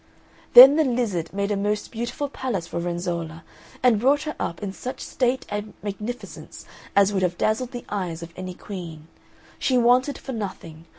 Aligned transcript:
Then 0.55 0.77
the 0.77 0.83
lizard 0.83 1.31
made 1.31 1.51
a 1.51 1.55
most 1.55 1.91
beautiful 1.91 2.27
palace 2.27 2.65
for 2.65 2.79
Renzolla, 2.79 3.43
and 3.83 3.99
brought 3.99 4.23
her 4.23 4.35
up 4.39 4.63
in 4.63 4.73
such 4.73 4.99
state 4.99 5.45
and 5.47 5.75
magnificence 5.83 6.65
as 6.95 7.13
would 7.13 7.21
have 7.21 7.37
dazzled 7.37 7.69
the 7.69 7.85
eyes 7.87 8.23
of 8.23 8.33
any 8.35 8.55
queen. 8.55 9.09
She 9.59 9.77
wanted 9.77 10.17
for 10.17 10.31
nothing. 10.31 10.85